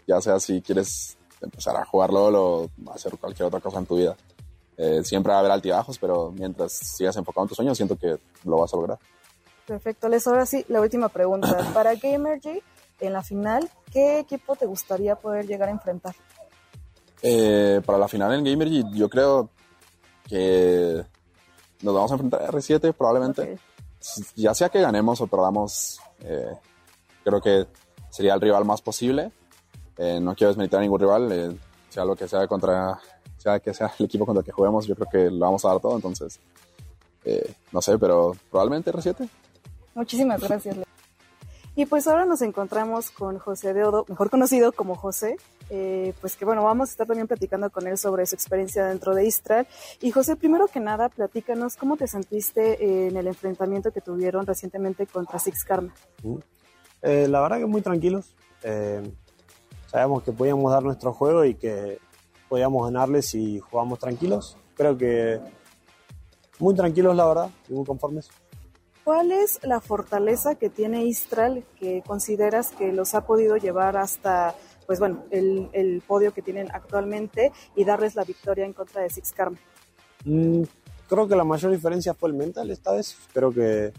ya 0.07 0.19
sea 0.21 0.39
si 0.39 0.61
quieres 0.61 1.17
empezar 1.41 1.75
a 1.77 1.85
jugar 1.85 2.11
LOL 2.11 2.35
o 2.35 2.69
hacer 2.93 3.17
cualquier 3.17 3.47
otra 3.47 3.59
cosa 3.59 3.79
en 3.79 3.85
tu 3.85 3.97
vida. 3.97 4.15
Eh, 4.81 5.03
siempre 5.03 5.31
va 5.31 5.37
a 5.37 5.39
haber 5.41 5.51
altibajos, 5.51 5.99
pero 5.99 6.31
mientras 6.31 6.71
sigas 6.71 7.17
enfocado 7.17 7.43
en 7.43 7.49
tus 7.49 7.57
sueños, 7.57 7.75
siento 7.75 7.97
que 7.97 8.17
lo 8.45 8.57
vas 8.57 8.73
a 8.73 8.77
lograr. 8.77 8.97
Perfecto, 9.65 10.07
Les. 10.07 10.25
Ahora 10.25 10.45
sí, 10.45 10.63
la 10.69 10.79
última 10.79 11.09
pregunta. 11.09 11.57
Para 11.73 11.95
Gamergy, 11.95 12.63
en 13.01 13.13
la 13.13 13.21
final, 13.21 13.69
¿qué 13.91 14.19
equipo 14.19 14.55
te 14.55 14.65
gustaría 14.65 15.17
poder 15.17 15.45
llegar 15.45 15.67
a 15.67 15.73
enfrentar? 15.73 16.15
Eh, 17.21 17.81
para 17.85 17.97
la 17.97 18.07
final 18.07 18.33
en 18.33 18.45
Gamergy, 18.45 18.85
yo 18.93 19.09
creo 19.09 19.49
que 20.25 21.03
nos 21.81 21.93
vamos 21.93 22.11
a 22.11 22.13
enfrentar 22.13 22.43
a 22.43 22.47
R7 22.47 22.93
probablemente. 22.93 23.41
Okay. 23.41 23.57
Ya 24.37 24.53
sea 24.53 24.69
que 24.69 24.79
ganemos 24.79 25.19
o 25.19 25.27
perdamos, 25.27 25.99
eh, 26.21 26.53
creo 27.25 27.41
que 27.41 27.67
sería 28.09 28.33
el 28.33 28.39
rival 28.39 28.63
más 28.63 28.81
posible. 28.81 29.33
Eh, 29.97 30.21
no 30.21 30.33
quiero 30.35 30.51
desmeritar 30.51 30.79
a 30.79 30.83
ningún 30.83 31.01
rival, 31.01 31.59
sea 31.89 32.05
lo 32.05 32.15
que 32.15 32.29
sea 32.29 32.47
contra, 32.47 32.97
sea 33.39 33.59
que 33.59 33.73
sea 33.73 33.91
el 33.97 34.05
equipo 34.05 34.25
contra 34.25 34.41
el 34.41 34.45
que 34.45 34.51
juguemos, 34.51 34.85
yo 34.85 34.95
creo 34.95 35.07
que 35.11 35.31
lo 35.31 35.39
vamos 35.39 35.63
a 35.65 35.69
dar 35.69 35.79
todo, 35.79 35.95
entonces, 35.95 36.39
eh, 37.25 37.53
no 37.71 37.81
sé, 37.81 37.97
pero 37.97 38.35
probablemente 38.49 38.91
R7. 38.91 39.29
Muchísimas 39.95 40.41
gracias. 40.41 40.77
Y 41.75 41.85
pues 41.85 42.07
ahora 42.07 42.25
nos 42.25 42.41
encontramos 42.41 43.09
con 43.09 43.39
José 43.39 43.73
Deodo, 43.73 44.05
mejor 44.09 44.29
conocido 44.29 44.73
como 44.73 44.95
José, 44.95 45.37
eh, 45.69 46.13
pues 46.19 46.35
que 46.35 46.43
bueno, 46.43 46.63
vamos 46.63 46.89
a 46.89 46.91
estar 46.91 47.07
también 47.07 47.27
platicando 47.27 47.69
con 47.69 47.87
él 47.87 47.97
sobre 47.97 48.25
su 48.25 48.35
experiencia 48.35 48.85
dentro 48.85 49.15
de 49.15 49.25
Istral. 49.25 49.67
Y 50.01 50.11
José, 50.11 50.35
primero 50.35 50.67
que 50.67 50.79
nada, 50.79 51.07
platícanos 51.09 51.77
cómo 51.77 51.95
te 51.95 52.07
sentiste 52.07 53.07
en 53.07 53.15
el 53.15 53.27
enfrentamiento 53.27 53.91
que 53.91 54.01
tuvieron 54.01 54.45
recientemente 54.45 55.07
contra 55.07 55.39
Six 55.39 55.63
Karma. 55.63 55.93
Eh, 57.01 57.27
la 57.29 57.39
verdad 57.41 57.59
que 57.59 57.65
muy 57.65 57.81
tranquilos. 57.81 58.35
Eh, 58.63 59.01
sabíamos 59.87 60.23
que 60.23 60.31
podíamos 60.31 60.71
dar 60.71 60.83
nuestro 60.83 61.13
juego 61.13 61.45
y 61.45 61.55
que 61.55 61.99
podíamos 62.49 62.85
ganarles 62.85 63.27
si 63.27 63.59
jugamos 63.59 63.99
tranquilos. 63.99 64.57
Creo 64.75 64.97
que 64.97 65.39
muy 66.59 66.75
tranquilos, 66.75 67.15
la 67.15 67.25
verdad, 67.25 67.49
y 67.69 67.73
muy 67.73 67.85
conformes. 67.85 68.29
¿Cuál 69.03 69.31
es 69.31 69.59
la 69.63 69.79
fortaleza 69.79 70.55
que 70.55 70.69
tiene 70.69 71.05
Istral 71.05 71.63
que 71.79 72.03
consideras 72.05 72.69
que 72.71 72.91
los 72.91 73.15
ha 73.15 73.25
podido 73.25 73.57
llevar 73.57 73.97
hasta, 73.97 74.55
pues 74.85 74.99
bueno, 74.99 75.23
el, 75.31 75.69
el 75.73 76.01
podio 76.05 76.33
que 76.33 76.41
tienen 76.41 76.69
actualmente 76.71 77.51
y 77.75 77.85
darles 77.85 78.15
la 78.15 78.23
victoria 78.23 78.65
en 78.65 78.73
contra 78.73 79.01
de 79.01 79.09
Six 79.09 79.31
Karma? 79.31 79.57
Mm, 80.25 80.63
creo 81.07 81.27
que 81.27 81.35
la 81.35 81.43
mayor 81.43 81.71
diferencia 81.71 82.13
fue 82.13 82.29
el 82.29 82.35
mental 82.35 82.69
esta 82.69 82.91
vez. 82.91 83.17
Creo 83.33 83.51
que 83.51 83.93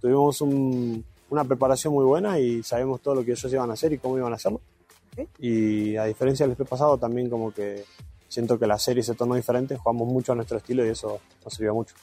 tuvimos 0.00 0.40
un, 0.40 1.04
una 1.30 1.44
preparación 1.44 1.92
muy 1.92 2.04
buena 2.04 2.38
y 2.38 2.62
sabemos 2.62 3.00
todo 3.00 3.16
lo 3.16 3.24
que 3.24 3.32
ellos 3.32 3.52
iban 3.52 3.70
a 3.70 3.72
hacer 3.72 3.92
y 3.92 3.98
cómo 3.98 4.18
iban 4.18 4.32
a 4.32 4.36
hacerlo. 4.36 4.60
Y 5.38 5.96
a 5.96 6.04
diferencia 6.04 6.46
del 6.46 6.56
pasado, 6.66 6.98
también 6.98 7.28
como 7.30 7.52
que 7.52 7.84
siento 8.28 8.58
que 8.58 8.66
la 8.66 8.78
serie 8.78 9.02
se 9.02 9.14
tornó 9.14 9.34
diferente, 9.34 9.76
jugamos 9.76 10.08
mucho 10.08 10.32
a 10.32 10.34
nuestro 10.34 10.58
estilo 10.58 10.84
y 10.84 10.88
eso 10.88 11.20
nos 11.44 11.54
sirvió 11.54 11.74
mucho. 11.74 11.94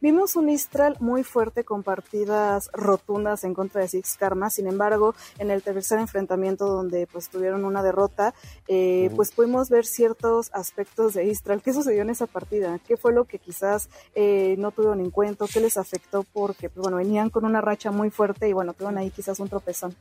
Vimos 0.00 0.36
un 0.36 0.48
Istral 0.48 0.96
muy 1.00 1.24
fuerte 1.24 1.64
con 1.64 1.82
partidas 1.82 2.70
rotundas 2.72 3.42
en 3.42 3.52
contra 3.52 3.80
de 3.80 3.88
Six 3.88 4.16
Karma, 4.16 4.48
sin 4.48 4.68
embargo, 4.68 5.16
en 5.38 5.50
el 5.50 5.60
tercer 5.60 5.98
enfrentamiento 5.98 6.68
donde 6.68 7.08
pues 7.08 7.28
tuvieron 7.28 7.64
una 7.64 7.82
derrota, 7.82 8.32
eh, 8.68 9.08
uh 9.08 9.12
-huh. 9.12 9.16
pues 9.16 9.32
pudimos 9.32 9.70
ver 9.70 9.86
ciertos 9.86 10.50
aspectos 10.52 11.14
de 11.14 11.24
Istral. 11.24 11.62
¿Qué 11.62 11.72
sucedió 11.72 12.02
en 12.02 12.10
esa 12.10 12.28
partida? 12.28 12.78
¿Qué 12.86 12.96
fue 12.96 13.12
lo 13.12 13.24
que 13.24 13.40
quizás 13.40 13.88
eh, 14.14 14.54
no 14.58 14.70
tuvieron 14.70 15.00
en 15.00 15.10
cuenta? 15.10 15.46
¿Qué 15.52 15.58
les 15.60 15.76
afectó? 15.76 16.24
Porque 16.32 16.68
pues, 16.68 16.80
bueno, 16.80 16.98
venían 16.98 17.28
con 17.28 17.44
una 17.44 17.60
racha 17.60 17.90
muy 17.90 18.10
fuerte 18.10 18.48
y 18.48 18.52
bueno, 18.52 18.74
tuvieron 18.74 18.98
ahí 18.98 19.10
quizás 19.10 19.40
un 19.40 19.48
tropezón. 19.48 19.96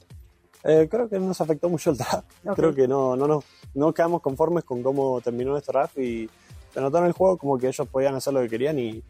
Eh, 0.70 0.90
creo 0.92 1.08
que 1.08 1.18
nos 1.18 1.40
afectó 1.40 1.70
mucho 1.70 1.92
el 1.92 1.98
draft. 1.98 2.30
Okay. 2.42 2.56
Creo 2.56 2.76
que 2.76 2.88
no, 2.90 3.16
no, 3.16 3.26
no, 3.26 3.42
no 3.74 3.94
quedamos 3.94 4.22
conformes 4.22 4.66
con 4.66 4.84
cómo 4.84 5.22
terminó 5.22 5.52
nuestro 5.52 5.80
draft 5.80 5.98
y 5.98 6.30
se 6.74 6.82
notó 6.82 6.98
en 6.98 7.06
el 7.06 7.14
juego 7.14 7.38
como 7.38 7.58
que 7.58 7.68
ellos 7.68 7.88
podían 7.88 8.16
hacer 8.16 8.34
lo 8.34 8.42
que 8.42 8.50
querían 8.50 8.78
y 8.78 9.02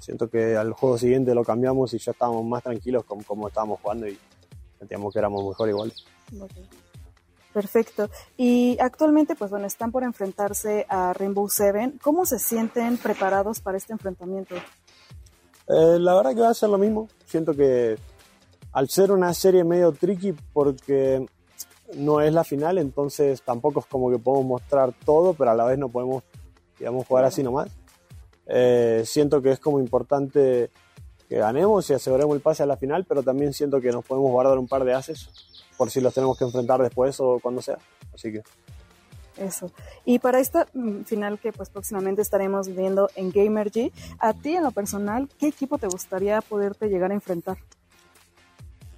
siento 0.00 0.28
que 0.28 0.56
al 0.56 0.72
juego 0.72 0.98
siguiente 0.98 1.36
lo 1.36 1.44
cambiamos 1.44 1.94
y 1.94 1.98
ya 1.98 2.10
estábamos 2.10 2.44
más 2.44 2.64
tranquilos 2.64 3.04
con 3.04 3.22
cómo 3.22 3.46
estábamos 3.46 3.78
jugando 3.80 4.08
y 4.08 4.18
sentíamos 4.76 5.12
que 5.12 5.20
éramos 5.20 5.46
mejor 5.46 5.68
igual. 5.68 5.92
Perfecto. 7.52 8.10
Y 8.36 8.76
actualmente, 8.80 9.36
pues 9.36 9.52
bueno, 9.52 9.66
están 9.66 9.92
por 9.92 10.02
enfrentarse 10.02 10.84
a 10.88 11.12
Rainbow 11.12 11.48
Seven. 11.48 12.00
¿Cómo 12.02 12.26
se 12.26 12.40
sienten 12.40 12.98
preparados 12.98 13.60
para 13.60 13.78
este 13.78 13.92
enfrentamiento? 13.92 14.56
Eh, 14.56 15.98
la 16.00 16.16
verdad 16.16 16.34
que 16.34 16.40
va 16.40 16.50
a 16.50 16.54
ser 16.54 16.70
lo 16.70 16.78
mismo. 16.78 17.08
Siento 17.24 17.54
que 17.54 17.96
al 18.72 18.88
ser 18.88 19.12
una 19.12 19.32
serie 19.34 19.64
medio 19.64 19.92
tricky 19.92 20.34
porque 20.52 21.26
no 21.94 22.20
es 22.20 22.32
la 22.32 22.44
final, 22.44 22.78
entonces 22.78 23.42
tampoco 23.42 23.80
es 23.80 23.86
como 23.86 24.10
que 24.10 24.18
podemos 24.18 24.46
mostrar 24.46 24.92
todo, 25.04 25.34
pero 25.34 25.50
a 25.50 25.54
la 25.54 25.64
vez 25.64 25.78
no 25.78 25.88
podemos, 25.88 26.22
digamos, 26.78 27.06
jugar 27.06 27.24
así 27.24 27.42
nomás. 27.42 27.70
Eh, 28.46 29.02
siento 29.04 29.42
que 29.42 29.50
es 29.50 29.58
como 29.58 29.78
importante 29.78 30.70
que 31.28 31.36
ganemos 31.36 31.88
y 31.90 31.94
aseguremos 31.94 32.34
el 32.34 32.42
pase 32.42 32.62
a 32.62 32.66
la 32.66 32.76
final, 32.76 33.04
pero 33.04 33.22
también 33.22 33.52
siento 33.52 33.80
que 33.80 33.92
nos 33.92 34.04
podemos 34.04 34.30
guardar 34.30 34.58
un 34.58 34.66
par 34.66 34.84
de 34.84 34.94
haces 34.94 35.28
por 35.76 35.90
si 35.90 36.00
los 36.00 36.14
tenemos 36.14 36.38
que 36.38 36.44
enfrentar 36.44 36.80
después 36.82 37.18
o 37.20 37.38
cuando 37.40 37.62
sea. 37.62 37.78
Así 38.14 38.32
que. 38.32 38.42
Eso. 39.36 39.70
Y 40.04 40.18
para 40.18 40.40
esta 40.40 40.66
mm, 40.74 41.02
final 41.02 41.38
que 41.38 41.52
pues 41.52 41.70
próximamente 41.70 42.22
estaremos 42.22 42.74
viendo 42.74 43.08
en 43.14 43.30
Gamergy, 43.30 43.92
a 44.18 44.32
ti 44.32 44.56
en 44.56 44.64
lo 44.64 44.72
personal, 44.72 45.28
¿qué 45.38 45.46
equipo 45.46 45.78
te 45.78 45.86
gustaría 45.86 46.40
poderte 46.40 46.88
llegar 46.88 47.12
a 47.12 47.14
enfrentar? 47.14 47.58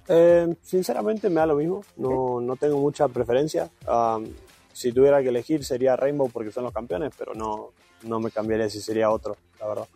Eh, 0.07 0.55
sinceramente 0.61 1.29
me 1.29 1.35
da 1.35 1.45
lo 1.45 1.55
mismo, 1.55 1.83
no, 1.97 2.41
no 2.41 2.55
tengo 2.55 2.77
mucha 2.77 3.07
preferencia. 3.07 3.69
Um, 3.87 4.25
si 4.73 4.91
tuviera 4.91 5.21
que 5.21 5.29
elegir 5.29 5.63
sería 5.63 5.95
Rainbow 5.95 6.29
porque 6.29 6.51
son 6.51 6.63
los 6.63 6.73
campeones, 6.73 7.13
pero 7.17 7.33
no, 7.33 7.71
no 8.03 8.19
me 8.19 8.31
cambiaría 8.31 8.69
si 8.69 8.81
sería 8.81 9.11
otro, 9.11 9.37
la 9.59 9.67
verdad. 9.67 9.87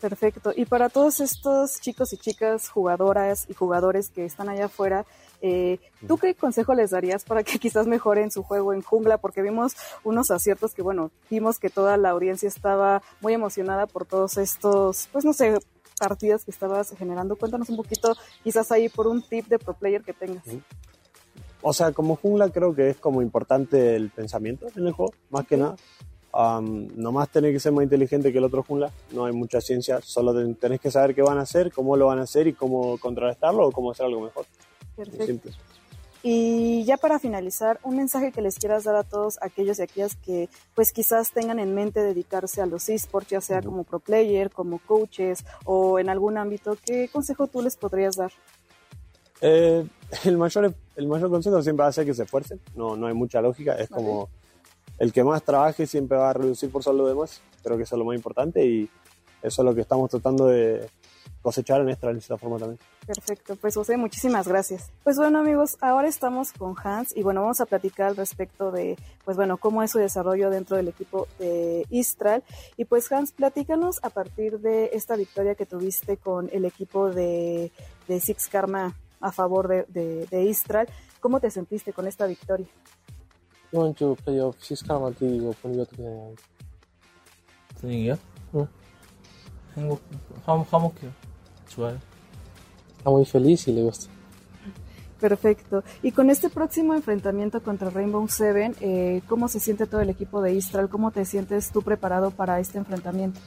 Perfecto. 0.00 0.52
Y 0.54 0.66
para 0.66 0.90
todos 0.90 1.20
estos 1.20 1.80
chicos 1.80 2.12
y 2.12 2.18
chicas, 2.18 2.68
jugadoras 2.68 3.46
y 3.48 3.54
jugadores 3.54 4.10
que 4.10 4.26
están 4.26 4.48
allá 4.48 4.66
afuera, 4.66 5.06
eh, 5.40 5.78
¿tú 6.06 6.18
qué 6.18 6.34
consejo 6.34 6.74
les 6.74 6.90
darías 6.90 7.24
para 7.24 7.42
que 7.42 7.58
quizás 7.58 7.86
mejoren 7.86 8.30
su 8.30 8.42
juego 8.42 8.74
en 8.74 8.82
jungla? 8.82 9.18
Porque 9.18 9.42
vimos 9.42 9.74
unos 10.04 10.30
aciertos 10.30 10.74
que, 10.74 10.82
bueno, 10.82 11.10
vimos 11.30 11.58
que 11.58 11.70
toda 11.70 11.96
la 11.96 12.10
audiencia 12.10 12.48
estaba 12.48 13.02
muy 13.20 13.32
emocionada 13.32 13.86
por 13.86 14.04
todos 14.04 14.36
estos, 14.36 15.08
pues 15.12 15.24
no 15.24 15.32
sé, 15.32 15.58
partidas 15.98 16.44
que 16.44 16.50
estabas 16.50 16.94
generando. 16.96 17.36
Cuéntanos 17.36 17.68
un 17.68 17.76
poquito, 17.76 18.14
quizás 18.42 18.70
ahí 18.72 18.88
por 18.88 19.06
un 19.06 19.22
tip 19.22 19.46
de 19.46 19.58
pro 19.58 19.74
player 19.74 20.02
que 20.02 20.12
tengas. 20.12 20.44
O 21.62 21.72
sea, 21.72 21.92
como 21.92 22.16
jungla 22.16 22.50
creo 22.50 22.74
que 22.74 22.90
es 22.90 22.96
como 22.96 23.22
importante 23.22 23.96
el 23.96 24.10
pensamiento 24.10 24.66
en 24.76 24.86
el 24.86 24.92
juego, 24.92 25.12
más 25.30 25.46
que 25.46 25.56
nada. 25.56 25.76
Um, 26.32 26.88
nomás 26.96 27.30
tenés 27.30 27.52
que 27.52 27.60
ser 27.60 27.72
más 27.72 27.82
inteligente 27.82 28.30
que 28.30 28.38
el 28.38 28.44
otro 28.44 28.62
jungla, 28.62 28.92
no 29.12 29.24
hay 29.24 29.32
mucha 29.32 29.60
ciencia, 29.60 30.00
solo 30.02 30.34
tenés 30.54 30.80
que 30.80 30.90
saber 30.90 31.14
qué 31.14 31.22
van 31.22 31.38
a 31.38 31.42
hacer, 31.42 31.72
cómo 31.72 31.96
lo 31.96 32.06
van 32.06 32.18
a 32.18 32.22
hacer 32.24 32.46
y 32.46 32.52
cómo 32.52 32.98
contrarrestarlo 32.98 33.66
o 33.66 33.72
cómo 33.72 33.92
hacer 33.92 34.04
algo 34.06 34.20
mejor. 34.20 34.44
Perfecto. 34.94 35.50
Y 36.28 36.82
ya 36.82 36.96
para 36.96 37.20
finalizar, 37.20 37.78
un 37.84 37.94
mensaje 37.96 38.32
que 38.32 38.42
les 38.42 38.58
quieras 38.58 38.82
dar 38.82 38.96
a 38.96 39.04
todos 39.04 39.38
aquellos 39.42 39.78
y 39.78 39.82
aquellas 39.82 40.16
que 40.16 40.48
pues 40.74 40.90
quizás 40.92 41.30
tengan 41.30 41.60
en 41.60 41.72
mente 41.72 42.00
dedicarse 42.00 42.60
a 42.60 42.66
los 42.66 42.88
esports, 42.88 43.28
ya 43.28 43.40
sea 43.40 43.62
como 43.62 43.84
pro 43.84 44.00
player, 44.00 44.50
como 44.50 44.80
coaches 44.80 45.44
o 45.64 46.00
en 46.00 46.08
algún 46.08 46.36
ámbito, 46.36 46.76
¿qué 46.84 47.08
consejo 47.12 47.46
tú 47.46 47.62
les 47.62 47.76
podrías 47.76 48.16
dar? 48.16 48.32
Eh, 49.40 49.86
el, 50.24 50.36
mayor, 50.36 50.74
el 50.96 51.06
mayor 51.06 51.30
consejo 51.30 51.62
siempre 51.62 51.84
va 51.84 51.90
a 51.90 51.92
ser 51.92 52.04
que 52.04 52.14
se 52.14 52.24
esfuercen, 52.24 52.60
no, 52.74 52.96
no 52.96 53.06
hay 53.06 53.14
mucha 53.14 53.40
lógica, 53.40 53.76
es 53.76 53.88
como 53.88 54.28
el 54.98 55.12
que 55.12 55.22
más 55.22 55.44
trabaje 55.44 55.86
siempre 55.86 56.18
va 56.18 56.30
a 56.30 56.32
reducir 56.32 56.72
por 56.72 56.82
solo 56.82 57.04
lo 57.04 57.08
demás, 57.08 57.40
creo 57.62 57.76
que 57.76 57.84
eso 57.84 57.94
es 57.94 57.98
lo 58.00 58.04
más 58.04 58.16
importante 58.16 58.66
y 58.66 58.90
eso 59.42 59.62
es 59.62 59.64
lo 59.64 59.76
que 59.76 59.82
estamos 59.82 60.10
tratando 60.10 60.46
de 60.48 60.90
cosecharan 61.42 61.88
esta, 61.88 62.10
esta 62.10 62.36
forma 62.36 62.58
también. 62.58 62.78
Perfecto, 63.06 63.56
pues 63.56 63.74
José, 63.74 63.96
muchísimas 63.96 64.48
gracias. 64.48 64.90
Pues 65.04 65.16
bueno 65.16 65.38
amigos, 65.38 65.76
ahora 65.80 66.08
estamos 66.08 66.52
con 66.52 66.74
Hans 66.82 67.16
y 67.16 67.22
bueno, 67.22 67.42
vamos 67.42 67.60
a 67.60 67.66
platicar 67.66 68.08
al 68.08 68.16
respecto 68.16 68.70
de, 68.72 68.96
pues 69.24 69.36
bueno, 69.36 69.56
cómo 69.56 69.82
es 69.82 69.90
su 69.90 69.98
desarrollo 69.98 70.50
dentro 70.50 70.76
del 70.76 70.88
equipo 70.88 71.28
de 71.38 71.86
Istral. 71.90 72.42
Y 72.76 72.84
pues 72.84 73.10
Hans, 73.12 73.32
platícanos 73.32 74.00
a 74.02 74.10
partir 74.10 74.60
de 74.60 74.90
esta 74.92 75.16
victoria 75.16 75.54
que 75.54 75.66
tuviste 75.66 76.16
con 76.16 76.50
el 76.52 76.64
equipo 76.64 77.10
de, 77.10 77.70
de 78.08 78.20
Six 78.20 78.48
Karma 78.48 78.96
a 79.20 79.32
favor 79.32 79.68
de, 79.68 79.84
de, 79.88 80.26
de 80.26 80.44
Istral, 80.44 80.88
¿cómo 81.20 81.40
te 81.40 81.50
sentiste 81.50 81.92
con 81.92 82.06
esta 82.06 82.26
victoria? 82.26 82.66
Playoff 83.70 84.62
Six 84.62 84.82
Karma, 84.82 85.10
digo, 85.10 85.54
한테 89.75 89.81
이거 89.81 89.99
분위기 89.99 89.99
어떻게 89.99 89.99
되나요? 89.99 89.99
분위기요? 89.99 89.99
응. 89.99 89.99
행복, 89.99 90.01
화, 90.45 90.57
화목해요. 90.61 91.11
좋아요. 91.69 91.99
Está 92.97 93.09
muy 93.09 93.25
feliz 93.25 93.67
y 93.67 93.73
le 93.73 93.83
gusta. 93.83 94.09
Perfecto. 95.19 95.83
Y 96.03 96.11
con 96.11 96.29
este 96.29 96.49
próximo 96.49 96.93
enfrentamiento 96.95 97.61
contra 97.61 97.89
Rainbow 97.91 98.27
Seven, 98.27 98.75
eh, 98.81 99.21
¿cómo 99.27 99.47
se 99.47 99.59
siente 99.59 99.85
todo 99.85 100.01
el 100.01 100.09
equipo 100.09 100.41
de 100.41 100.53
Istral? 100.55 100.89
¿Cómo 100.89 101.11
te 101.11 101.25
sientes 101.25 101.71
tú 101.71 101.81
preparado 101.83 102.31
para 102.31 102.59
este 102.59 102.79
enfrentamiento? 102.79 103.39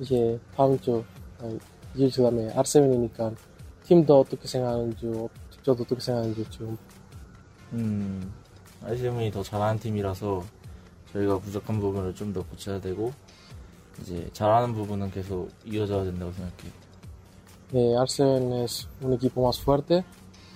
이제 0.00 0.40
다음 0.56 0.78
주, 0.80 1.04
아니, 1.40 1.58
이일 1.94 2.10
주 2.10 2.22
다음에 2.22 2.52
R7이니까 2.54 3.36
팀도 3.84 4.20
어떻게 4.20 4.48
생각하는지, 4.48 5.12
저도 5.62 5.82
어떻게 5.84 6.00
생각하는지 6.00 6.44
지금 6.50 6.76
음, 7.74 8.32
아시엠이 8.82 9.30
더 9.30 9.42
잘하는 9.42 9.78
팀이라서 9.78 10.42
저희가 11.12 11.38
부족한 11.38 11.78
부분을 11.80 12.14
좀 12.14 12.32
더 12.32 12.42
고쳐야 12.42 12.80
되고 12.80 13.12
이제 14.00 14.28
잘하는 14.32 14.74
부분은 14.74 15.10
계속 15.10 15.50
이어져야 15.64 16.04
된다고 16.04 16.32
생각해요. 16.32 16.72
Eh, 17.72 17.96
R7 17.96 18.64
es 18.64 18.88
un 19.02 19.12
equipo 19.14 19.44
más 19.44 19.58
fuerte, 19.58 20.04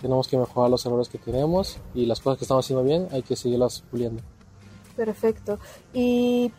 tenemos 0.01 0.29
que 0.29 0.37
mejorar 0.37 0.71
los 0.71 0.85
errores 0.87 1.09
que 1.09 1.19
tenemos 1.19 1.79
y 1.95 2.07
las 2.07 2.21
cosas 2.21 2.39
que 2.39 2.45
estamos 2.45 2.65
haciendo 2.65 2.85
bien 2.85 3.09
hay 3.11 3.23
que 3.23 3.35
seguirlas 3.35 3.83
puliendo. 3.91 4.23
Perfecto. 4.97 5.59
Y 5.93 6.53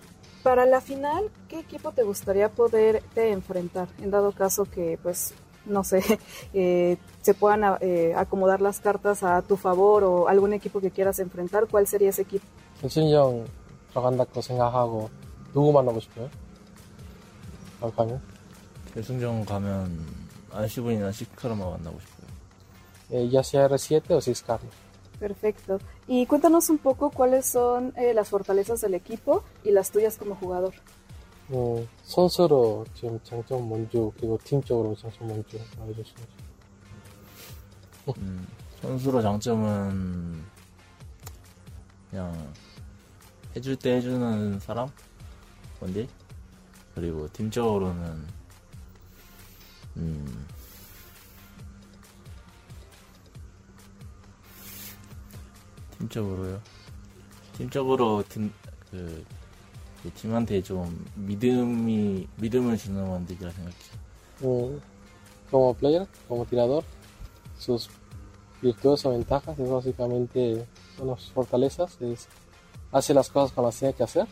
para 0.44 0.66
la 0.66 0.82
final, 0.82 1.30
¿qué 1.48 1.60
equipo 1.60 1.92
te 1.92 2.04
gustaría 2.04 2.50
poderte 2.50 3.32
enfrentar? 3.32 3.88
En 4.02 4.12
dado 4.12 4.32
caso 4.32 4.66
que, 4.66 4.98
pues, 5.02 5.34
no 5.66 5.84
sé, 5.84 6.02
eh, 6.54 6.98
se 7.22 7.34
puedan 7.34 7.78
eh, 7.82 8.14
acomodar 8.16 8.62
las 8.62 8.80
cartas 8.80 9.24
a 9.24 9.42
tu 9.42 9.56
favor 9.58 10.04
o 10.04 10.28
algún 10.28 10.54
equipo 10.54 10.82
que 10.82 10.92
quieras 10.92 11.20
enfrentar, 11.20 11.68
¿cuál 11.68 11.88
sería 11.88 12.10
ese 12.10 12.24
equipo? 12.24 12.46
결승전 12.82 13.46
들어간다고 13.90 14.42
생각하고 14.42 15.10
누구 15.54 15.74
만나고 15.74 16.00
싶어요? 16.00 16.30
아, 17.85 17.91
가면? 17.91 18.19
결승전 18.95 19.45
가면 19.45 20.07
안시분이나 20.53 21.13
시크라마 21.13 21.69
만나고 21.69 22.01
싶어요. 22.01 22.25
Eh, 23.11 23.29
ya 23.31 23.43
sea 23.43 23.69
R7 23.69 24.11
o 24.13 24.21
Six 24.21 24.43
Karma. 24.43 24.71
Perfecto. 25.21 25.79
Y 26.09 26.25
cuéntanos 26.25 26.71
un 26.71 26.79
poco 26.79 27.11
cuáles 27.11 27.45
son 27.45 27.93
eh, 27.97 28.15
las 28.15 28.31
fortalezas 28.31 28.81
del 28.81 28.95
equipo 28.95 29.45
y 29.63 29.71
las 29.71 29.91
tuyas 29.91 30.17
como 30.17 30.35
jugador. 30.35 30.73
어, 31.51 31.87
선수로 32.05 32.87
지금 32.95 33.21
장점 33.23 33.69
먼저 33.69 34.11
그리고 34.17 34.39
팀적으로 34.43 34.95
장점 34.97 35.29
먼저 35.29 35.59
알려주시면 35.79 36.27
음, 38.17 38.47
선수로 38.81 39.21
장점은 39.21 40.43
그냥 42.09 42.53
해줄 43.55 43.77
때 43.77 43.97
해주는 43.97 44.59
사람 44.61 44.89
원딜 45.81 46.09
그리고 46.96 47.32
팀적으로는 47.34 48.28
음, 49.98 50.48
팀적으로요. 55.98 56.62
팀적으로 57.58 58.24
팀, 58.30 58.52
그, 58.90 59.26
그 60.02 60.12
팀한테 60.14 60.64
좀 60.64 61.06
믿음이 61.16 62.28
믿음을 62.38 62.78
주는 62.78 63.06
원딜이라 63.06 63.52
생각해요. 63.52 64.00
Eh, 64.42 64.80
como 65.52 65.74
player, 65.74 66.08
como 66.28 66.46
tirador, 66.46 66.84
sus 67.58 67.90
virtudes 68.62 69.06
o 69.06 69.12
ventajas 69.12 69.60
es 69.60 69.70
básicamente 69.70 70.66
bueno, 70.98 71.18
sus 71.18 71.32
fortalezas, 71.32 72.02
es 72.02 72.28
hace 72.92 73.14
las 73.14 73.30
cosas 73.30 73.52
como 73.52 73.68
las 73.68 73.78
tiene 73.78 73.94
que 73.94 74.04
hacer 74.04 74.26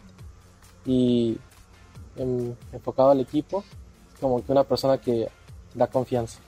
y 0.86 1.38
en, 2.17 2.57
enfocado 2.73 3.11
al 3.11 3.21
equipo, 3.21 3.65
como 4.21 4.45
que 4.45 4.53
una 4.53 4.65
persona 4.65 4.99
que 4.99 5.29
da 5.75 5.87
confianza. 5.87 6.39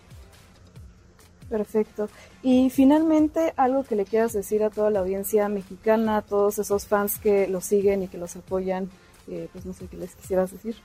Perfecto. 1.48 2.08
Y 2.42 2.70
finalmente, 2.70 3.52
algo 3.56 3.84
que 3.84 3.96
le 3.96 4.04
quieras 4.04 4.32
decir 4.32 4.64
a 4.64 4.70
toda 4.70 4.90
la 4.90 5.00
audiencia 5.00 5.48
mexicana, 5.48 6.18
a 6.18 6.22
todos 6.22 6.58
esos 6.58 6.86
fans 6.86 7.18
que 7.18 7.46
los 7.48 7.64
siguen 7.64 8.02
y 8.02 8.08
que 8.08 8.18
los 8.18 8.34
apoyan, 8.36 8.90
eh, 9.28 9.48
pues 9.52 9.64
no 9.66 9.72
sé 9.72 9.86
qué 9.86 9.96
les 9.96 10.14
quisieras 10.14 10.52
decir. 10.52 10.76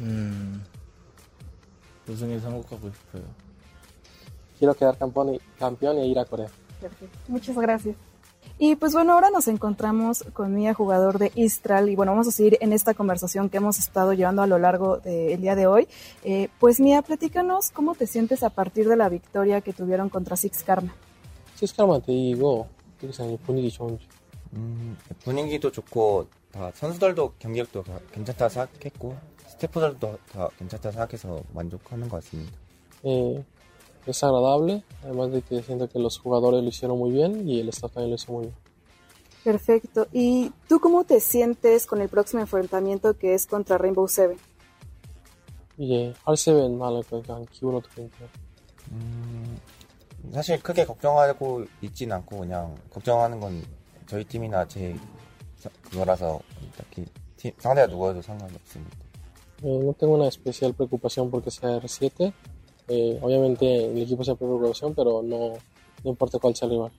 Mm. 0.00 0.60
Pues 2.06 2.22
en 2.22 2.32
esa 2.32 2.48
boca. 2.48 2.76
Quiero 4.58 4.74
quedar 4.74 4.96
campeón 4.96 5.34
y, 5.34 5.38
campeón 5.58 5.98
e 5.98 6.06
ir 6.06 6.18
a 6.18 6.24
Corea. 6.24 6.48
Perfecto. 6.80 7.18
Muchas 7.28 7.56
gracias. 7.56 7.96
Y 8.59 8.75
pues 8.75 8.93
bueno, 8.93 9.13
ahora 9.13 9.29
nos 9.29 9.47
encontramos 9.47 10.23
con 10.33 10.55
Mía, 10.55 10.73
jugador 10.73 11.19
de 11.19 11.31
Istral, 11.35 11.89
y 11.89 11.95
bueno, 11.95 12.13
vamos 12.13 12.27
a 12.27 12.31
seguir 12.31 12.57
en 12.59 12.73
esta 12.73 12.95
conversación 12.95 13.49
que 13.49 13.57
hemos 13.57 13.77
estado 13.77 14.13
llevando 14.13 14.41
a 14.41 14.47
lo 14.47 14.57
largo 14.57 14.97
del 14.97 15.39
día 15.39 15.55
de 15.55 15.67
hoy. 15.67 15.87
Eh, 16.23 16.49
pues 16.59 16.79
Mía, 16.79 17.03
platícanos 17.03 17.69
cómo 17.69 17.93
te 17.93 18.07
sientes 18.07 18.41
a 18.41 18.49
partir 18.49 18.89
de 18.89 18.95
la 18.95 19.09
victoria 19.09 19.61
que 19.61 19.73
tuvieron 19.73 20.09
contra 20.09 20.35
Six 20.35 20.63
Karma. 20.63 20.91
Six 21.55 21.75
Karma한테 21.75 22.13
이기고 22.13 22.67
되게 22.99 23.37
분위기 23.45 23.69
좋은지. 23.69 24.07
음, 24.53 24.97
분위기도 25.23 25.71
좋고 25.71 26.27
다 26.51 26.71
선수들도 26.73 27.33
경기력도 27.37 27.83
괜찮다 28.11 28.49
생각했고 28.49 29.15
스태프들도 29.47 30.17
다 30.31 30.49
괜찮다 30.57 30.91
생각해서 30.91 31.43
만족하는 31.53 32.09
것 32.09 32.23
같습니다. 32.23 32.53
Eh, 33.03 33.43
es 34.05 34.23
agradable, 34.23 34.83
además 35.03 35.31
de 35.31 35.41
que 35.41 35.61
siento 35.63 35.89
que 35.89 35.99
los 35.99 36.17
jugadores 36.17 36.63
lo 36.63 36.69
hicieron 36.69 36.97
muy 36.97 37.11
bien 37.11 37.47
y 37.47 37.59
el 37.59 37.69
staff 37.69 37.91
también 37.91 38.11
lo 38.11 38.15
hizo 38.15 38.31
muy 38.31 38.43
bien. 38.43 38.55
Perfecto. 39.43 40.07
¿Y 40.11 40.51
tú 40.67 40.79
cómo 40.79 41.03
te 41.03 41.19
sientes 41.19 41.85
con 41.85 42.01
el 42.01 42.09
próximo 42.09 42.41
enfrentamiento 42.41 43.17
que 43.17 43.33
es 43.33 43.47
contra 43.47 43.77
Rainbow 43.77 44.07
Seven? 44.07 44.37
이제 45.79 46.13
R7 46.25 46.75
말할 46.75 47.03
거니까 47.03 47.39
기분 47.51 47.75
어떻게 47.75 47.95
돼요? 47.95 48.29
음, 48.91 49.59
사실 50.33 50.61
크게 50.61 50.85
걱정하고 50.85 51.65
있진 51.81 52.11
않고 52.11 52.39
그냥 52.39 52.75
걱정하는 52.89 53.39
건 53.39 53.61
저희 54.07 54.23
팀이나 54.23 54.67
제 54.67 54.95
그거라서 55.83 56.39
딱히 56.75 57.05
팀, 57.35 57.51
상대가 57.59 57.87
누구여도 57.87 58.21
상관이 58.21 58.55
없습니다. 58.55 58.97
Eh, 59.63 59.79
no 59.83 59.93
tengo 59.93 60.15
una 60.15 60.27
especial 60.27 60.73
preocupación 60.73 61.31
porque 61.31 61.49
sea 61.49 61.79
R7. 61.79 62.31
Eh, 62.94 63.18
obviamente 63.22 63.86
el 63.86 64.02
equipo 64.02 64.22
siempre 64.22 64.46
preocupación, 64.46 64.94
pero 64.94 65.22
no, 65.22 65.54
no 66.04 66.10
importa 66.10 66.38
cuál 66.38 66.54
sea 66.54 66.66
el 66.66 66.72
rival. 66.72 66.92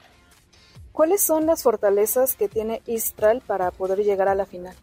¿Cuáles 0.92 1.22
son 1.22 1.46
las 1.46 1.62
fortalezas 1.62 2.36
que 2.36 2.48
tiene 2.50 2.82
Istral 2.88 3.42
para 3.42 3.70
poder 3.70 4.00
llegar 4.04 4.28
a 4.28 4.34
la 4.34 4.46
final? 4.46 4.76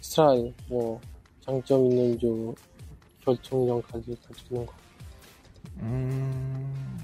스트라이 0.00 0.52
뭐 0.68 1.00
장점 1.44 1.86
있는 1.86 2.18
주 2.18 2.54
결정전까지 3.24 4.16
갈수 4.26 4.44
있는 4.50 4.66
거. 4.66 4.72
음, 5.78 6.98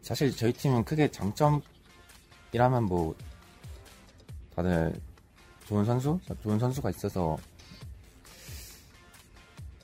사실 0.00 0.34
저희 0.34 0.52
팀은 0.52 0.84
크게 0.84 1.10
장점이라면 1.10 2.84
뭐 2.84 3.14
다들 4.54 4.94
좋은 5.66 5.84
선수, 5.84 6.18
좋은 6.42 6.58
선수가 6.58 6.90
있어서 6.90 7.36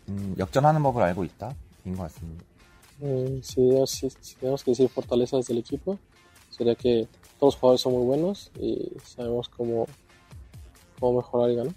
음, 0.08 0.34
역전하는 0.38 0.82
법을 0.82 1.02
알고 1.02 1.24
있다 1.24 1.54
인 1.85 1.95
것 1.95 2.03
같습니다. 2.03 2.43
Eh, 3.01 3.39
si, 3.43 3.61
debemos, 3.61 3.89
si, 3.91 4.09
si 4.09 4.35
tenemos 4.35 4.63
que 4.63 4.71
decir 4.71 4.89
fortalezas 4.89 5.45
del 5.47 5.57
equipo, 5.57 5.99
sería 6.49 6.75
que 6.75 7.07
todos 7.37 7.53
los 7.53 7.59
jugadores 7.59 7.81
son 7.81 7.93
muy 7.93 8.05
buenos 8.05 8.51
y 8.59 8.91
sabemos 9.03 9.49
cómo, 9.49 9.85
cómo 10.99 11.17
mejorar 11.17 11.51
y 11.51 11.55
ganar. 11.55 11.73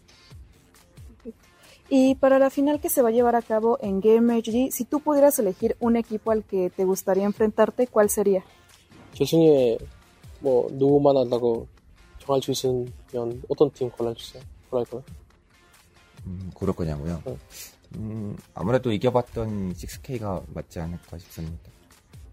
Y 1.90 2.14
para 2.16 2.38
la 2.38 2.50
final 2.50 2.80
que 2.80 2.90
se 2.90 3.00
va 3.02 3.08
a 3.08 3.12
llevar 3.12 3.34
a 3.34 3.42
cabo 3.42 3.78
en 3.80 4.00
Game 4.00 4.32
HD, 4.38 4.70
si 4.70 4.84
tú 4.84 5.00
pudieras 5.00 5.38
elegir 5.38 5.76
un 5.80 5.96
equipo 5.96 6.30
al 6.30 6.44
que 6.44 6.70
te 6.70 6.84
gustaría 6.84 7.24
enfrentarte, 7.24 7.86
¿cuál 7.86 8.10
sería? 8.10 8.44
결승에 9.14 9.78
뭐 10.40 10.68
누구만 10.70 11.16
한다고 11.16 11.66
정할 12.20 12.40
수 12.42 12.52
있으면 12.52 12.92
어떤 13.48 13.70
팀 13.72 13.90
골라주세요. 13.90 14.42
골랄 14.70 14.84
거요? 14.84 15.02
음, 16.26 16.50
고를 16.54 16.74
거냐고요? 16.74 17.22
네. 17.24 17.36
음, 17.96 18.36
아무래도 18.54 18.92
이겨봤던 18.92 19.72
6K가 19.74 20.44
맞지 20.54 20.80
않을까 20.80 21.18
싶습니다. 21.18 21.70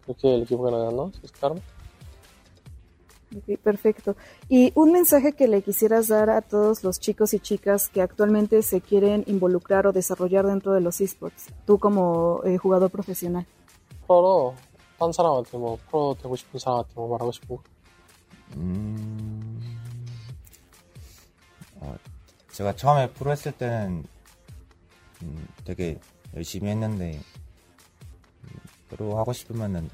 Creo 0.05 0.17
que 0.17 0.36
el 0.36 0.41
equipo 0.44 0.65
que 0.65 0.72
nos 0.72 0.86
ganó 0.86 1.12
es 1.24 1.32
Karma. 1.32 1.60
Ok, 3.36 3.60
perfecto. 3.62 4.15
Y 4.48 4.72
un 4.75 4.91
mensaje 4.91 5.34
que 5.34 5.48
le 5.48 5.62
quisieras 5.62 6.08
dar 6.08 6.29
a 6.29 6.41
todos 6.41 6.84
los 6.84 7.00
chicos 7.00 7.34
y 7.34 7.39
chicas 7.39 7.89
que 7.89 8.01
actualmente 8.01 8.62
se 8.62 8.82
quieren 8.82 9.24
involucrar 9.27 9.88
o 9.88 9.91
desarrollar 9.91 10.46
dentro 10.46 10.74
de 10.74 10.82
los 10.82 11.01
esports, 11.01 11.48
tú 11.65 11.79
como 11.79 12.41
eh, 12.46 12.58
jugador 12.58 12.89
profesional. 12.91 13.46
프로로 14.08 14.55
딴 15.00 15.12
사람한테 15.12 15.58
뭐 15.58 15.77
프로 15.89 16.15
되고 16.22 16.36
싶은 16.36 16.60
사람한테 16.60 16.91
뭐 16.96 17.10
말하고 17.10 17.32
싶은 17.32 17.57
거. 17.57 17.64
음, 18.55 19.59
어, 21.81 21.96
제가 22.51 22.75
처음에 22.75 23.09
프로 23.11 23.31
했을 23.31 23.51
때는 23.51 24.03
음, 25.24 25.48
되게 25.64 26.00
열심히 26.35 26.70
했는데 26.72 27.20
음, 28.44 28.50
프로 28.90 29.18
하고 29.18 29.33
싶으면은 29.33 29.90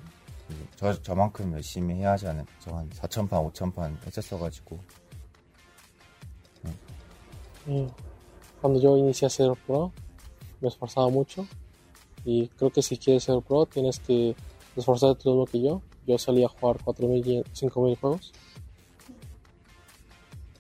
음, 0.50 0.67
저, 0.76 1.02
저만큼 1.02 1.54
열심히 1.54 1.96
해야 1.96 2.12
하지 2.12 2.28
않을까 2.28 2.52
저한 2.60 2.89
4천판 2.89 3.52
5천판 3.52 4.06
했었어가지고 4.06 4.80
Y 7.67 7.88
cuando 8.60 8.80
yo 8.80 8.98
inicié 8.98 9.28
a 9.28 9.30
ser 9.30 9.52
pro, 9.67 9.91
me 10.62 10.67
esforzaba 10.67 11.10
mucho. 11.10 11.48
Y 12.26 12.50
creo 12.58 12.72
que 12.72 12.82
si 12.82 12.98
quieres 12.98 13.24
ser 13.24 13.41
pro, 13.41 13.65
tienes 13.65 14.00
que 14.00 14.36
esforzarte 14.76 15.24
lo 15.26 15.32
mismo 15.32 15.46
que 15.46 15.62
yo. 15.62 15.82
Yo 16.08 16.17
salía 16.17 16.48
a 16.48 16.50
jugar 16.50 16.78
4.000 16.84 17.26
y 17.26 17.44
5.000 17.54 18.00
juegos. 18.00 18.32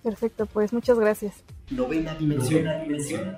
Perfecto, 0.03 0.45
pues 0.47 0.73
muchas 0.73 0.97
gracias. 0.97 1.43
Novena 1.69 2.15
dimensión. 2.15 2.65
dimensión. 2.83 3.37